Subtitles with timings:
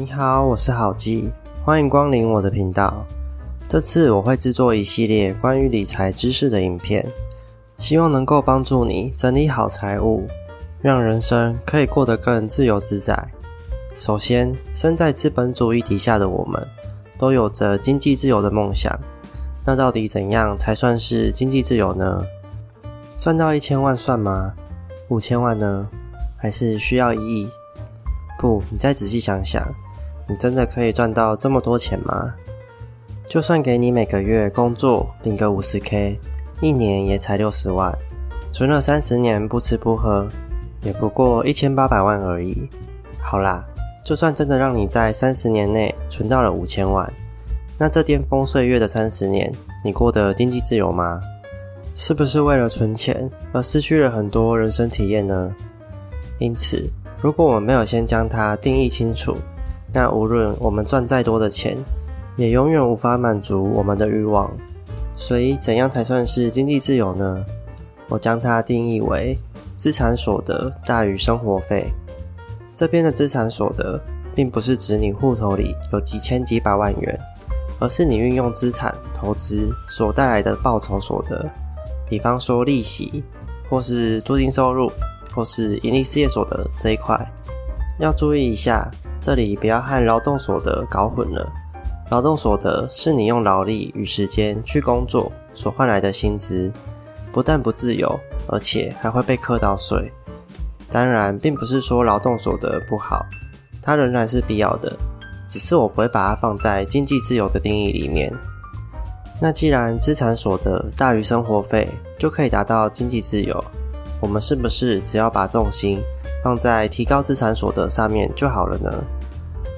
[0.00, 1.30] 你好，我是好记，
[1.62, 3.04] 欢迎光临我的频道。
[3.68, 7.06] 这次我会制作一系列关于理财知识的影片，
[7.76, 10.26] 希望能够帮助你整理好财务，
[10.80, 13.30] 让人生可以过得更自由自在。
[13.98, 16.66] 首先，身在资本主义底下的我们，
[17.18, 18.98] 都有着经济自由的梦想。
[19.66, 22.24] 那到底怎样才算是经济自由呢？
[23.20, 24.54] 赚到一千万算吗？
[25.08, 25.90] 五千万呢？
[26.38, 27.50] 还是需要一亿？
[28.38, 29.62] 不，你再仔细想想，
[30.30, 32.32] 你真的可以赚到这么多钱吗？
[33.26, 36.20] 就算给你每个月工作领个五十 K，
[36.60, 37.92] 一年也才六十万，
[38.52, 40.30] 存了三十年不吃不喝，
[40.82, 42.68] 也不过一千八百万而已。
[43.20, 43.64] 好啦，
[44.04, 47.12] 就算真的让你在三十年内存到了五千万，
[47.76, 49.52] 那这巅峰岁月的三十年，
[49.84, 51.20] 你过得经济自由吗？
[51.96, 55.52] 是不是为了存钱而失去了很多人生体验呢？
[56.38, 56.88] 因此，
[57.20, 59.36] 如果我们没有先将它定义清楚，
[59.92, 61.76] 那无论我们赚再多的钱，
[62.36, 64.50] 也永远无法满足我们的欲望。
[65.16, 67.44] 所以，怎样才算是经济自由呢？
[68.08, 69.38] 我将它定义为
[69.76, 71.92] 资产所得大于生活费。
[72.74, 74.00] 这边的资产所得，
[74.34, 77.20] 并不是指你户头里有几千几百万元，
[77.78, 81.48] 而是你运用资产投资所带来的报酬所得。
[82.08, 83.22] 比方说利息，
[83.68, 84.90] 或是租金收入，
[85.34, 87.30] 或是盈利事业所得这一块，
[87.98, 91.52] 要注意一下，这里不要和劳动所得搞混了。
[92.10, 96.72] 劳动所得是你用劳力与时间去工作所换来的薪资，
[97.30, 100.12] 不但不自由，而且还会被课到税。
[100.90, 103.24] 当然，并不是说劳动所得不好，
[103.80, 104.92] 它仍然是必要的，
[105.48, 108.32] 只是我不会把它放在经济自由的定义里面。
[109.40, 113.64] 那既然资产所得大于生活费就可以达到经济自由，
[114.20, 116.02] 我们是不是只要把重心
[116.42, 118.92] 放在提高资产所得上面就好了呢？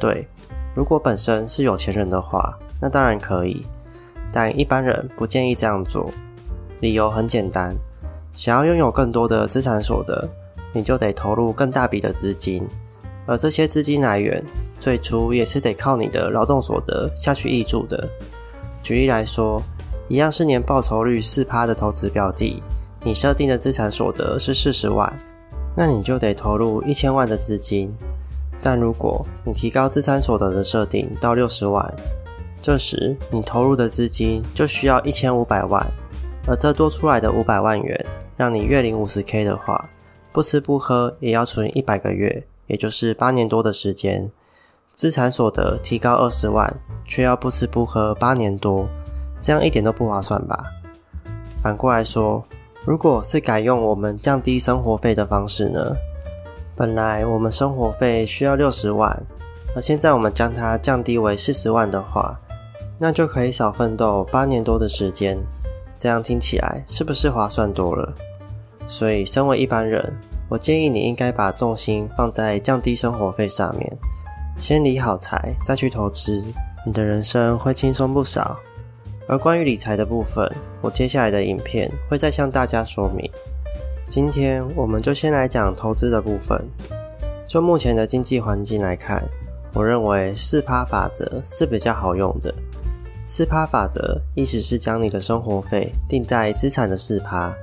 [0.00, 0.26] 对。
[0.74, 3.66] 如果本身是有钱人的话，那当然可以，
[4.32, 6.10] 但一般人不建议这样做。
[6.80, 7.76] 理由很简单，
[8.32, 10.26] 想要拥有更多的资产所得，
[10.72, 12.66] 你就得投入更大笔的资金，
[13.26, 14.42] 而这些资金来源
[14.80, 18.08] 最初也是得靠你的劳动所得下去挹注的。
[18.82, 19.62] 举例来说，
[20.08, 22.62] 一样是年报酬率四趴的投资标的，
[23.02, 25.12] 你设定的资产所得是四十万，
[25.74, 27.94] 那你就得投入一千万的资金。
[28.60, 31.94] 但如果你提高资产所得的设定到六十万，
[32.60, 35.84] 这时你投入的资金就需要一千五百万，
[36.46, 38.06] 而这多出来的五百万元，
[38.36, 39.88] 让你月领五十 K 的话，
[40.30, 44.30] 不吃不喝也要存一百个月，也就是八年多的时间。
[44.92, 46.72] 资产所得提高二十万，
[47.04, 48.86] 却要不吃不喝八年多，
[49.40, 50.56] 这样一点都不划算吧？
[51.60, 52.44] 反过来说，
[52.84, 55.94] 如果是改用我们降低生活费的方式呢？
[56.74, 59.22] 本来我们生活费需要六十万，
[59.76, 62.40] 而现在我们将它降低为四十万的话，
[62.98, 65.38] 那就可以少奋斗八年多的时间。
[65.96, 68.12] 这样听起来是不是划算多了？
[68.88, 70.12] 所以，身为一般人，
[70.48, 73.96] 我建议你应该把重心放在降低生活费上面，
[74.58, 76.42] 先理好财，再去投资，
[76.84, 78.58] 你的人生会轻松不少。
[79.28, 80.50] 而关于理财的部分，
[80.80, 83.30] 我接下来的影片会再向大家说明。
[84.08, 86.62] 今天我们就先来讲投资的部分。
[87.46, 89.22] 就目前的经济环境来看，
[89.72, 92.52] 我认为四趴法则是比较好用的。
[93.24, 97.54] 四趴法则意思是将你的生活费定在资产的四趴。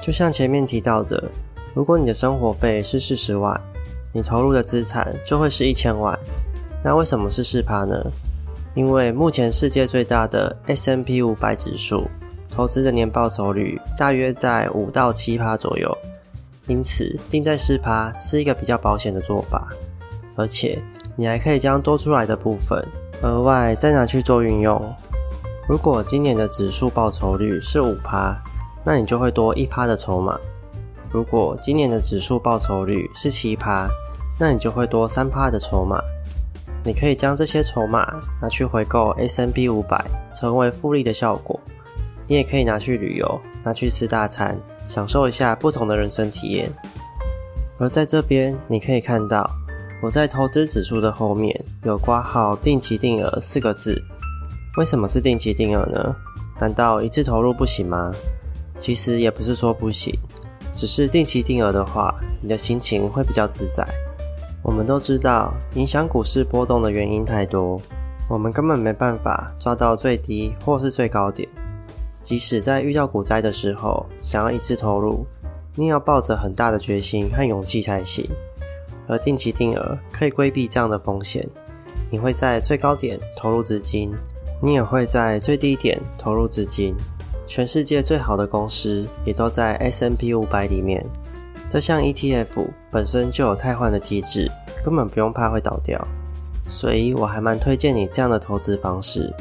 [0.00, 1.22] 就像前面提到的，
[1.74, 3.60] 如果你的生活费是四十万，
[4.12, 6.18] 你投入的资产就会是一千万。
[6.82, 8.04] 那为什么是四趴呢？
[8.78, 12.08] 因为目前世界最大的 S M P 五百指数。
[12.48, 15.98] 投资的年报酬率大约在五到七趴左右，
[16.68, 19.66] 因此定在四趴是一个比较保险的做法。
[20.36, 20.80] 而且
[21.16, 22.80] 你还可以将多出来的部分
[23.22, 24.80] 额外再拿去做运用。
[25.68, 28.40] 如果今年的指数报酬率是五趴，
[28.84, 30.38] 那你就会多一趴的筹码；
[31.10, 33.88] 如果今年的指数报酬率是七趴，
[34.38, 36.00] 那你就会多三趴的筹码。
[36.84, 41.58] 你可以将这些筹码拿去回购 S M P 五百，成为复利的效果。
[42.26, 46.70] 你也可以拿去旅游，拿去吃大餐，享受一下不同的人生体验。
[47.78, 49.50] 而在这边，你可以看到
[50.02, 54.02] 我在投资指数的后面有挂号“定期定额”四个字。
[54.76, 56.14] 为什么是定期定额呢？
[56.60, 58.12] 难道一次投入不行吗？
[58.78, 60.12] 其实也不是说不行，
[60.74, 63.86] 只是定期定额的话，你的心情会比较自在。
[64.62, 67.80] 我们都知道，影响股市波动的原因太多，
[68.28, 71.48] 我们根本没办法抓到最低或是最高点。
[72.22, 75.24] 即使在遇到股灾的时候，想要一次投入，
[75.74, 78.28] 你也要抱着很大的决心和勇气才行。
[79.06, 81.48] 而定期定额可以规避这样的风险，
[82.10, 84.14] 你会在最高点投入资金，
[84.60, 86.94] 你也会在最低点投入资金。
[87.46, 91.02] 全世界最好的公司也都在 S&P 五百里面。
[91.68, 94.50] 这项 ETF 本身就有汰换的机制，
[94.82, 96.02] 根本不用怕会倒掉。
[96.68, 99.32] 所以我还蛮推荐你这样的投资方式。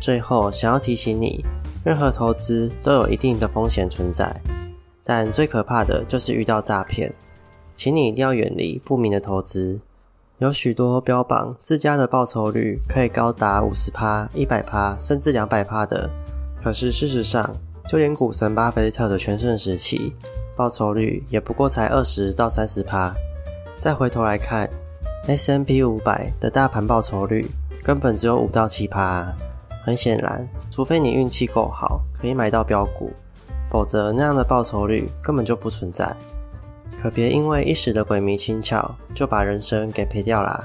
[0.00, 1.44] 最后，想要提醒你，
[1.84, 4.34] 任何投资都有一定的风险存在，
[5.02, 7.14] 但最可怕的就是遇到诈骗，
[7.74, 9.80] 请你一定要远离不明的投资。
[10.38, 16.08] 有许多标榜自家的报酬率可以高达五十趴、一百趴，甚至两百趴的，
[16.62, 17.56] 可是事实上，
[17.88, 20.14] 就连股神巴菲特的全盛时期，
[20.58, 23.14] 报酬率也不过才二十到三十趴。
[23.78, 24.68] 再回头来看。
[25.26, 27.46] S M P 五百的大盘报酬率
[27.84, 29.30] 根本只有五到七趴，
[29.84, 33.12] 很显然，除非你运气够好，可以买到标股，
[33.70, 36.16] 否则那样的报酬率根本就不存在。
[36.98, 40.64] 可别因为一时的鬼迷心窍，就把人生给赔掉啦。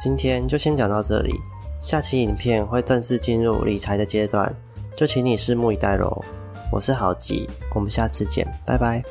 [0.00, 1.32] 今天就先讲到这里，
[1.80, 4.52] 下期影片会正式进入理财的阶段，
[4.96, 6.24] 就请你拭目以待喽。
[6.70, 9.02] 我是郝吉，我们下次见，拜拜。